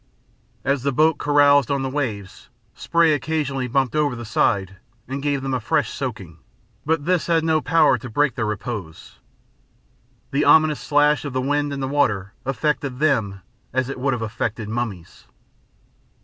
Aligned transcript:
As 0.65 0.81
the 0.81 0.91
boat 0.91 1.19
caroused 1.19 1.69
on 1.69 1.83
the 1.83 1.87
waves, 1.89 2.49
spray 2.73 3.13
occasionally 3.13 3.67
bumped 3.67 3.95
over 3.95 4.15
the 4.15 4.25
side 4.25 4.77
and 5.07 5.21
gave 5.21 5.43
them 5.43 5.53
a 5.53 5.59
fresh 5.59 5.91
soaking, 5.91 6.39
but 6.87 7.05
this 7.05 7.27
had 7.27 7.43
no 7.43 7.61
power 7.61 7.99
to 7.99 8.09
break 8.09 8.33
their 8.33 8.47
repose. 8.47 9.19
The 10.31 10.43
ominous 10.43 10.79
slash 10.79 11.23
of 11.23 11.33
the 11.33 11.39
wind 11.39 11.71
and 11.71 11.83
the 11.83 11.87
water 11.87 12.33
affected 12.45 12.97
them 12.97 13.41
as 13.73 13.89
it 13.89 13.99
would 13.99 14.13
have 14.13 14.23
affected 14.23 14.69
mummies. 14.69 15.27